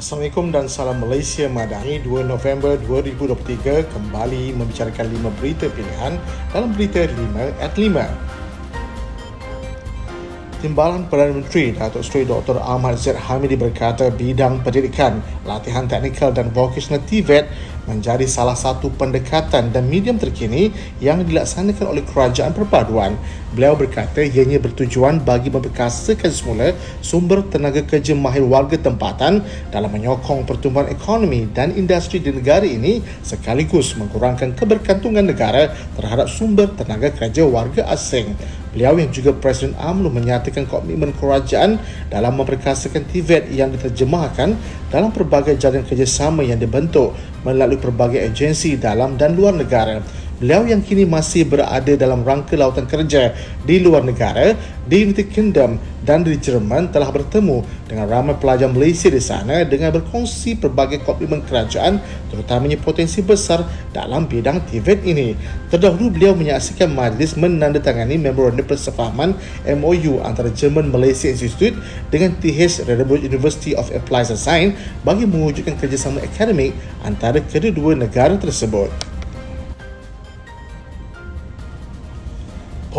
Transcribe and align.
Assalamualaikum 0.00 0.48
dan 0.48 0.64
salam 0.64 0.96
Malaysia 0.96 1.44
Madani 1.44 2.00
2 2.00 2.24
November 2.24 2.72
2023 2.88 3.84
kembali 3.84 4.56
membicarakan 4.56 5.12
5 5.12 5.28
berita 5.36 5.68
pilihan 5.68 6.16
dalam 6.56 6.72
berita 6.72 7.04
5 7.04 7.20
at 7.60 7.76
5. 7.76 10.64
Timbalan 10.64 11.04
Perdana 11.04 11.36
Menteri 11.36 11.76
Datuk 11.76 12.00
Seri 12.00 12.24
Dr. 12.24 12.56
Ahmad 12.64 12.96
Zaid 12.96 13.20
Hamidi 13.20 13.60
berkata 13.60 14.08
bidang 14.08 14.64
pendidikan, 14.64 15.20
latihan 15.44 15.84
teknikal 15.84 16.32
dan 16.32 16.48
vocational 16.48 17.04
TVET 17.04 17.44
menjadi 17.88 18.26
salah 18.28 18.56
satu 18.56 18.92
pendekatan 18.92 19.72
dan 19.72 19.84
medium 19.88 20.20
terkini 20.20 20.74
yang 21.00 21.24
dilaksanakan 21.24 21.86
oleh 21.96 22.04
kerajaan 22.04 22.52
perpaduan. 22.52 23.16
Beliau 23.50 23.74
berkata 23.74 24.22
ianya 24.22 24.62
bertujuan 24.62 25.22
bagi 25.22 25.50
memperkasakan 25.50 26.30
semula 26.30 26.70
sumber 27.02 27.42
tenaga 27.48 27.82
kerja 27.82 28.14
mahir 28.14 28.46
warga 28.46 28.78
tempatan 28.78 29.42
dalam 29.74 29.90
menyokong 29.90 30.46
pertumbuhan 30.46 30.86
ekonomi 30.92 31.50
dan 31.50 31.74
industri 31.74 32.22
di 32.22 32.30
negara 32.30 32.62
ini 32.62 33.02
sekaligus 33.26 33.98
mengurangkan 33.98 34.54
kebergantungan 34.54 35.26
negara 35.26 35.74
terhadap 35.98 36.30
sumber 36.30 36.70
tenaga 36.78 37.10
kerja 37.10 37.42
warga 37.42 37.86
asing. 37.90 38.38
Beliau 38.70 38.94
yang 39.02 39.10
juga 39.10 39.34
Presiden 39.34 39.74
UMNO 39.74 40.14
menyatakan 40.14 40.62
komitmen 40.62 41.10
kerajaan 41.10 41.82
dalam 42.06 42.38
memperkasakan 42.38 43.02
TVET 43.02 43.50
yang 43.50 43.74
diterjemahkan 43.74 44.54
dalam 44.94 45.10
pelbagai 45.10 45.58
jaringan 45.58 45.82
kerjasama 45.90 46.46
yang 46.46 46.62
dibentuk 46.62 47.18
melalui 47.42 47.82
pelbagai 47.82 48.22
agensi 48.22 48.78
dalam 48.78 49.18
dan 49.18 49.34
luar 49.34 49.58
negara. 49.58 49.98
Beliau 50.40 50.64
yang 50.64 50.80
kini 50.80 51.04
masih 51.04 51.44
berada 51.44 51.92
dalam 52.00 52.24
rangka 52.24 52.56
lautan 52.56 52.88
kerja 52.88 53.36
di 53.60 53.76
luar 53.76 54.00
negara, 54.00 54.56
di 54.88 55.04
United 55.04 55.28
Kingdom 55.28 55.76
dan 56.00 56.24
di 56.24 56.32
Jerman 56.32 56.88
telah 56.88 57.12
bertemu 57.12 57.60
dengan 57.84 58.08
ramai 58.08 58.32
pelajar 58.40 58.72
Malaysia 58.72 59.12
di 59.12 59.20
sana 59.20 59.68
dengan 59.68 59.92
berkongsi 59.92 60.56
pelbagai 60.56 61.04
komitmen 61.04 61.44
kerajaan 61.44 62.00
terutamanya 62.32 62.80
potensi 62.80 63.20
besar 63.20 63.68
dalam 63.92 64.24
bidang 64.24 64.64
TVET 64.64 65.04
ini. 65.04 65.36
Terdahulu 65.68 66.08
beliau 66.08 66.32
menyaksikan 66.32 66.88
majlis 66.88 67.36
menandatangani 67.36 68.16
memorandum 68.16 68.64
persefahaman 68.64 69.36
MOU 69.68 70.24
antara 70.24 70.48
German 70.56 70.88
Malaysia 70.88 71.28
Institute 71.28 71.76
dengan 72.08 72.32
TH 72.40 72.88
Redwood 72.88 73.28
University 73.28 73.76
of 73.76 73.92
Applied 73.92 74.32
Science 74.32 74.72
bagi 75.04 75.28
mewujudkan 75.28 75.76
kerjasama 75.76 76.24
akademik 76.24 76.72
antara 77.04 77.44
kedua-dua 77.44 77.92
negara 77.92 78.40
tersebut. 78.40 79.09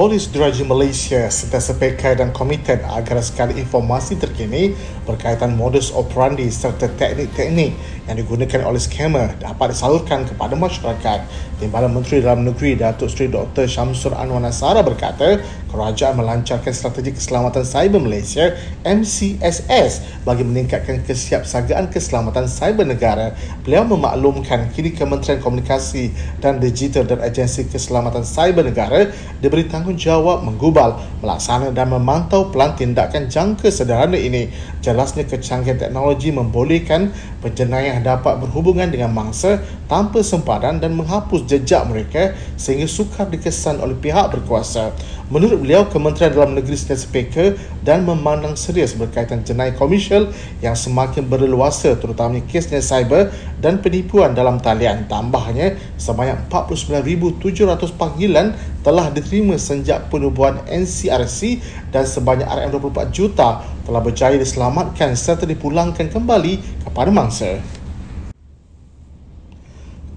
Polis 0.02 0.34
Diraja 0.34 0.66
Malaysia 0.66 1.30
sentiasa 1.30 1.78
peka 1.78 2.18
dan 2.18 2.34
komited 2.34 2.82
agar 2.90 3.22
sekali 3.22 3.62
informasi 3.62 4.18
terkini 4.18 4.74
berkaitan 5.06 5.54
modus 5.54 5.94
operandi 5.94 6.50
serta 6.50 6.90
teknik-teknik 6.90 7.78
yang 8.10 8.18
digunakan 8.18 8.66
oleh 8.66 8.82
skamer 8.82 9.38
dapat 9.38 9.78
disalurkan 9.78 10.26
kepada 10.26 10.58
masyarakat. 10.58 11.20
Timbalan 11.62 11.94
Menteri 11.94 12.18
Dalam 12.18 12.42
Negeri 12.42 12.82
Datuk 12.82 13.14
Seri 13.14 13.30
Dr. 13.30 13.70
Syamsul 13.70 14.18
Anwar 14.18 14.42
Nasara 14.42 14.82
berkata 14.82 15.38
kerajaan 15.72 16.20
melancarkan 16.20 16.76
strategi 16.76 17.16
keselamatan 17.16 17.64
cyber 17.64 18.04
Malaysia 18.04 18.52
MCSS 18.84 20.22
bagi 20.28 20.44
meningkatkan 20.44 21.02
kesiapsagaan 21.08 21.88
keselamatan 21.88 22.46
cyber 22.52 22.84
negara. 22.84 23.32
Beliau 23.64 23.88
memaklumkan 23.88 24.68
kini 24.76 24.92
Kementerian 24.92 25.40
Komunikasi 25.40 26.12
dan 26.44 26.60
Digital 26.60 27.08
dan 27.08 27.24
Agensi 27.24 27.66
Keselamatan 27.72 28.28
Cyber 28.28 28.68
Negara 28.68 29.08
diberi 29.40 29.70
tanggungjawab 29.70 30.44
menggubal, 30.44 31.00
melaksana 31.24 31.72
dan 31.72 31.88
memantau 31.88 32.52
pelan 32.52 32.76
tindakan 32.76 33.32
jangka 33.32 33.72
sederhana 33.72 34.20
ini. 34.20 34.52
Jelasnya 34.84 35.24
kecanggihan 35.30 35.78
teknologi 35.78 36.34
membolehkan 36.34 37.14
penjenayah 37.40 38.02
dapat 38.02 38.42
berhubungan 38.42 38.90
dengan 38.90 39.14
mangsa 39.14 39.62
tanpa 39.86 40.26
sempadan 40.26 40.82
dan 40.82 40.98
menghapus 40.98 41.46
jejak 41.46 41.86
mereka 41.86 42.34
sehingga 42.58 42.90
sukar 42.90 43.30
dikesan 43.30 43.78
oleh 43.80 43.96
pihak 43.98 44.34
berkuasa. 44.34 44.92
Menurut 45.32 45.61
beliau, 45.62 45.86
Kementerian 45.86 46.34
Dalam 46.34 46.58
Negeri 46.58 46.74
sentiasa 46.74 47.06
peka 47.08 47.56
dan 47.86 48.02
memandang 48.04 48.58
serius 48.58 48.98
berkaitan 48.98 49.46
jenayah 49.46 49.78
komersial 49.78 50.34
yang 50.60 50.74
semakin 50.74 51.30
berleluasa 51.30 51.94
terutamanya 52.02 52.42
kesnya 52.50 52.82
cyber 52.82 53.30
dan 53.62 53.80
penipuan 53.80 54.34
dalam 54.34 54.58
talian. 54.58 55.06
Tambahnya, 55.06 55.78
sebanyak 55.96 56.50
49,700 56.50 57.94
panggilan 57.94 58.58
telah 58.82 59.14
diterima 59.14 59.56
sejak 59.62 60.10
penubuhan 60.10 60.66
NCRC 60.66 61.62
dan 61.94 62.04
sebanyak 62.10 62.50
RM24 62.50 63.00
juta 63.14 63.62
telah 63.86 64.02
berjaya 64.02 64.42
diselamatkan 64.42 65.14
serta 65.14 65.46
dipulangkan 65.46 66.10
kembali 66.10 66.84
kepada 66.84 67.14
mangsa. 67.14 67.62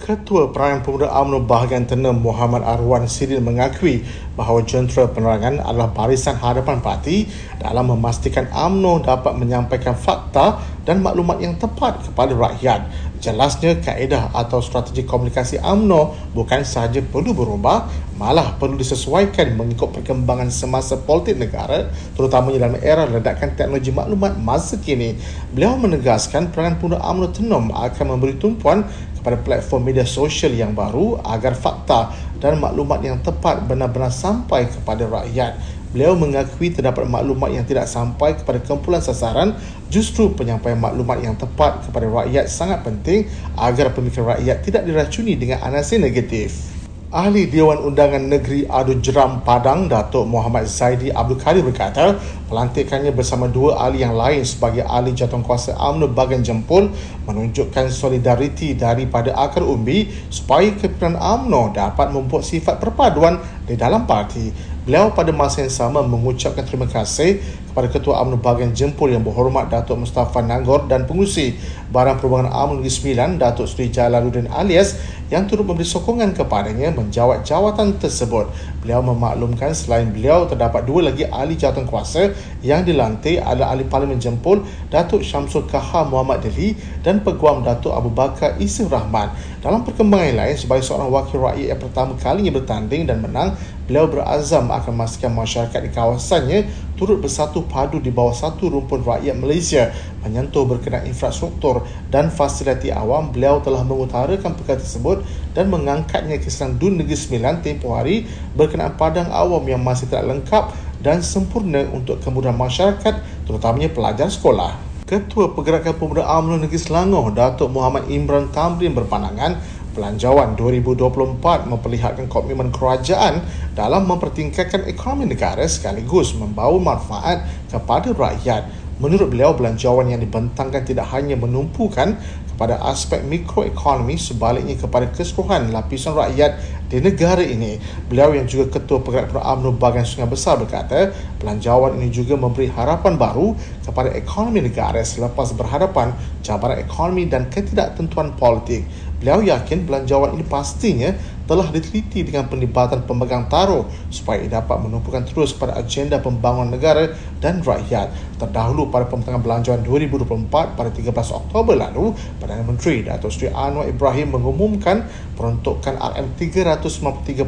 Ketua 0.05 0.53
Peranan 0.53 0.85
Pemuda 0.85 1.09
UMNO 1.09 1.49
bahagian 1.49 1.89
tenam 1.89 2.21
Muhammad 2.21 2.61
Arwan 2.61 3.09
Sidin 3.09 3.41
mengakui 3.41 4.05
bahawa 4.37 4.61
jentera 4.61 5.09
penerangan 5.09 5.65
adalah 5.65 5.97
barisan 5.97 6.37
hadapan 6.37 6.85
parti 6.85 7.25
dalam 7.57 7.89
memastikan 7.89 8.45
UMNO 8.53 9.01
dapat 9.01 9.33
menyampaikan 9.33 9.97
fakta 9.97 10.61
dan 10.85 11.01
maklumat 11.01 11.41
yang 11.41 11.57
tepat 11.57 12.05
kepada 12.05 12.37
rakyat. 12.37 12.85
Jelasnya 13.25 13.81
kaedah 13.81 14.37
atau 14.37 14.61
strategi 14.61 15.01
komunikasi 15.01 15.57
UMNO 15.57 16.13
bukan 16.37 16.61
sahaja 16.61 17.01
perlu 17.01 17.33
berubah, 17.33 17.89
malah 18.21 18.53
perlu 18.61 18.77
disesuaikan 18.77 19.57
mengikut 19.57 19.97
perkembangan 19.97 20.53
semasa 20.53 21.01
politik 21.01 21.41
negara 21.41 21.89
terutamanya 22.13 22.69
dalam 22.69 22.77
era 22.85 23.09
ledakan 23.09 23.57
teknologi 23.57 23.89
maklumat 23.97 24.37
masa 24.37 24.77
kini. 24.77 25.17
Beliau 25.57 25.73
menegaskan 25.81 26.53
peranan 26.53 26.77
pemuda 26.77 27.01
UMNO 27.01 27.33
Tenom 27.33 27.73
akan 27.73 28.07
memberi 28.13 28.37
tumpuan 28.37 28.85
kepada 29.17 29.41
platform 29.41 29.89
media 29.89 30.05
sosial 30.05 30.53
yang 30.53 30.77
baru 30.77 31.17
agar 31.25 31.57
fakta 31.57 32.13
dan 32.45 32.61
maklumat 32.61 33.01
yang 33.01 33.25
tepat 33.25 33.65
benar-benar 33.65 34.13
sampai 34.13 34.69
kepada 34.69 35.09
rakyat. 35.09 35.74
Beliau 35.95 36.19
mengakui 36.19 36.75
terdapat 36.75 37.07
maklumat 37.07 37.55
yang 37.55 37.63
tidak 37.63 37.87
sampai 37.87 38.35
kepada 38.35 38.59
kumpulan 38.67 38.99
sasaran 38.99 39.55
justru 39.87 40.35
penyampaian 40.35 40.75
maklumat 40.75 41.23
yang 41.23 41.39
tepat 41.39 41.87
kepada 41.87 42.11
rakyat 42.11 42.51
sangat 42.51 42.83
penting 42.83 43.31
agar 43.55 43.95
pemikiran 43.95 44.35
rakyat 44.35 44.59
tidak 44.67 44.83
diracuni 44.91 45.39
dengan 45.39 45.63
anasir 45.63 46.03
negatif. 46.03 46.75
Ahli 47.15 47.47
Dewan 47.47 47.79
Undangan 47.79 48.27
Negeri 48.27 48.67
Adu 48.67 48.99
Jeram 48.99 49.47
Padang, 49.47 49.87
Datuk 49.87 50.27
Muhammad 50.27 50.67
Zaidi 50.67 51.15
Abdul 51.15 51.39
Kadir 51.39 51.63
berkata, 51.63 52.19
pelantikannya 52.55 53.11
bersama 53.11 53.51
dua 53.51 53.83
ahli 53.83 54.07
yang 54.07 54.15
lain 54.15 54.47
sebagai 54.47 54.87
ahli 54.87 55.11
jawatankuasa 55.11 55.75
UMNO 55.75 56.15
bagian 56.15 56.47
jempol 56.47 56.87
menunjukkan 57.27 57.91
solidariti 57.91 58.79
daripada 58.79 59.35
akar 59.35 59.67
umbi 59.67 60.07
supaya 60.31 60.71
kepimpinan 60.71 61.19
UMNO 61.19 61.75
dapat 61.75 62.15
membuat 62.15 62.47
sifat 62.47 62.79
perpaduan 62.79 63.43
di 63.67 63.75
dalam 63.75 64.07
parti. 64.07 64.55
Beliau 64.85 65.17
pada 65.17 65.33
masa 65.33 65.65
yang 65.65 65.73
sama 65.73 66.05
mengucapkan 66.05 66.61
terima 66.61 66.85
kasih 66.85 67.41
kepada 67.73 67.89
Ketua 67.89 68.21
UMNO 68.21 68.39
bahagian 68.39 68.71
jempol 68.77 69.11
yang 69.11 69.25
berhormat 69.25 69.73
Datuk 69.73 70.05
Mustafa 70.05 70.45
Nanggor 70.45 70.87
dan 70.87 71.09
pengurusi 71.09 71.57
Barang 71.89 72.21
Perhubungan 72.21 72.53
UMNO 72.53 72.85
Negeri 72.85 72.93
Sembilan 72.93 73.41
Datuk 73.41 73.65
Seri 73.65 73.89
Jalaluddin 73.89 74.47
Alias 74.53 75.01
yang 75.33 75.49
turut 75.49 75.65
memberi 75.65 75.89
sokongan 75.89 76.37
kepadanya 76.37 76.93
menjawat 76.93 77.49
jawatan 77.49 77.97
tersebut. 77.97 78.47
Beliau 78.85 79.01
memaklumkan 79.01 79.73
selain 79.73 80.13
beliau 80.13 80.45
terdapat 80.45 80.85
dua 80.85 81.09
lagi 81.09 81.25
ahli 81.25 81.57
jawatan 81.57 81.89
kuasa 81.89 82.37
yang 82.65 82.83
dilantik 82.83 83.41
adalah 83.45 83.77
ahli 83.77 83.85
Parlimen 83.85 84.17
Jempol 84.17 84.65
Datuk 84.89 85.21
Syamsul 85.21 85.69
Kaha 85.69 86.09
Muhammad 86.09 86.45
Deli 86.45 86.73
dan 87.05 87.21
Peguam 87.21 87.61
Datuk 87.61 87.93
Abu 87.93 88.09
Bakar 88.09 88.57
Isif 88.57 88.89
Rahman. 88.89 89.33
Dalam 89.61 89.85
perkembangan 89.85 90.37
lain, 90.37 90.57
sebagai 90.57 90.85
seorang 90.85 91.09
wakil 91.13 91.41
rakyat 91.45 91.77
yang 91.77 91.81
pertama 91.81 92.13
kalinya 92.17 92.53
bertanding 92.53 93.09
dan 93.09 93.21
menang, 93.21 93.57
beliau 93.85 94.09
berazam 94.09 94.73
akan 94.73 94.93
memastikan 94.97 95.33
masyarakat 95.37 95.77
di 95.77 95.91
kawasannya 95.93 96.59
turut 96.97 97.21
bersatu 97.21 97.67
padu 97.69 97.99
di 98.01 98.09
bawah 98.09 98.33
satu 98.33 98.71
rumpun 98.71 99.03
rakyat 99.03 99.35
Malaysia 99.37 99.91
menyentuh 100.25 100.65
berkenaan 100.65 101.05
infrastruktur 101.05 101.85
dan 102.09 102.33
fasiliti 102.33 102.89
awam 102.95 103.29
beliau 103.35 103.61
telah 103.61 103.85
mengutarakan 103.85 104.57
perkara 104.57 104.81
tersebut 104.81 105.27
dan 105.53 105.69
mengangkatnya 105.69 106.41
ke 106.41 106.49
Sedang 106.49 106.81
Dun 106.81 106.97
Negeri 106.97 107.19
Sembilan 107.19 107.61
tempoh 107.61 107.93
hari 107.99 108.25
berkenaan 108.57 108.97
padang 108.97 109.29
awam 109.29 109.61
yang 109.69 109.83
masih 109.83 110.09
tidak 110.09 110.33
lengkap 110.33 110.65
dan 111.05 111.21
sempurna 111.21 111.85
untuk 111.93 112.25
kemudahan 112.25 112.57
masyarakat 112.57 113.45
terutamanya 113.45 113.93
pelajar 113.93 114.33
sekolah. 114.33 114.73
Ketua 115.05 115.53
Pergerakan 115.53 116.01
Pemuda 116.01 116.25
UMNO 116.25 116.65
Negeri 116.65 116.81
Selangor, 116.81 117.29
Datuk 117.37 117.69
Muhammad 117.69 118.09
Imran 118.09 118.49
Tamrin 118.49 118.97
berpandangan 118.97 119.85
Pelanjawan 119.95 120.59
2024 120.59 121.71
memperlihatkan 121.71 122.27
komitmen 122.27 122.75
kerajaan 122.75 123.47
dalam 123.79 124.11
mempertingkatkan 124.11 124.91
ekonomi 124.91 125.31
negara 125.31 125.63
sekaligus 125.71 126.35
membawa 126.35 126.75
manfaat 126.83 127.47
kepada 127.71 128.11
rakyat. 128.11 128.84
Menurut 129.03 129.35
beliau, 129.35 129.59
belanjawan 129.59 130.07
yang 130.07 130.23
dibentangkan 130.23 130.87
tidak 130.87 131.11
hanya 131.11 131.35
menumpukan 131.35 132.15
kepada 132.55 132.79
aspek 132.87 133.27
mikroekonomi 133.27 134.15
sebaliknya 134.15 134.79
kepada 134.79 135.11
keseluruhan 135.11 135.75
lapisan 135.75 136.15
rakyat 136.15 136.55
di 136.87 137.03
negara 137.03 137.43
ini. 137.43 137.83
Beliau 138.07 138.31
yang 138.31 138.47
juga 138.47 138.79
Ketua 138.79 139.03
Pergerakan 139.03 139.43
UMNO 139.43 139.75
bahagian 139.75 140.07
Sungai 140.07 140.31
Besar 140.31 140.63
berkata, 140.63 141.11
belanjawan 141.43 141.99
ini 141.99 142.15
juga 142.15 142.39
memberi 142.39 142.71
harapan 142.71 143.19
baru 143.19 143.59
kepada 143.83 144.15
ekonomi 144.15 144.63
negara 144.63 145.03
selepas 145.03 145.51
berhadapan 145.59 146.15
cabaran 146.47 146.79
ekonomi 146.79 147.27
dan 147.27 147.51
ketidaktentuan 147.51 148.39
politik. 148.39 148.87
Beliau 149.19 149.43
yakin 149.43 149.91
belanjawan 149.91 150.39
ini 150.39 150.47
pastinya 150.47 151.11
telah 151.45 151.69
diteliti 151.69 152.25
dengan 152.25 152.49
penlibatan 152.49 153.05
pemegang 153.05 153.49
taruh 153.53 153.85
supaya 154.09 154.41
ia 154.41 154.61
dapat 154.61 154.81
menumpukan 154.81 155.29
terus 155.29 155.53
kepada 155.53 155.77
agenda 155.77 156.21
pembangunan 156.21 156.73
negara 156.73 157.13
dan 157.41 157.61
rakyat. 157.61 158.41
Terdahulu 158.41 158.89
pada 158.89 159.07
pembentangan 159.09 159.45
belanjawan 159.45 159.81
2024 159.85 160.77
pada 160.77 160.91
13 160.91 161.13
Oktober 161.13 161.77
lalu, 161.77 162.17
Perdana 162.41 162.65
Menteri 162.65 163.05
Datuk 163.05 163.31
Seri 163.31 163.53
Anwar 163.53 163.85
Ibrahim 163.85 164.41
mengumumkan 164.41 165.05
peruntukan 165.37 166.01
RM353.8 166.01 167.45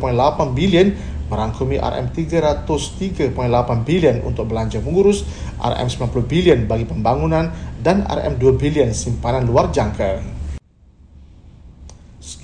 bilion 0.52 1.16
merangkumi 1.26 1.82
RM303.8 1.82 3.34
bilion 3.82 4.16
untuk 4.22 4.46
belanja 4.46 4.78
mengurus, 4.78 5.26
RM90 5.58 6.22
bilion 6.22 6.60
bagi 6.70 6.86
pembangunan 6.86 7.50
dan 7.82 8.06
RM2 8.06 8.44
bilion 8.54 8.94
simpanan 8.94 9.42
luar 9.42 9.74
jangka. 9.74 10.35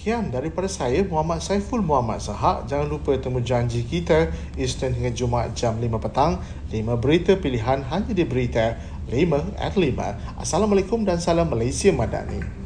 Sekian 0.03 0.35
daripada 0.35 0.67
saya 0.67 1.07
Muhammad 1.07 1.39
Saiful 1.47 1.79
Muhammad 1.79 2.19
Sahak. 2.19 2.67
Jangan 2.67 2.91
lupa 2.91 3.15
temu 3.23 3.39
janji 3.39 3.87
kita 3.87 4.35
Isnin 4.59 4.99
hingga 4.99 5.15
Jumaat 5.15 5.55
jam 5.55 5.79
5 5.79 5.87
petang. 6.03 6.43
5 6.75 6.99
berita 6.99 7.39
pilihan 7.39 7.87
hanya 7.87 8.11
di 8.11 8.27
berita 8.27 8.83
5 9.07 9.55
at 9.55 9.79
5. 9.79 10.43
Assalamualaikum 10.43 11.07
dan 11.07 11.23
salam 11.23 11.47
Malaysia 11.47 11.95
Madani. 11.95 12.62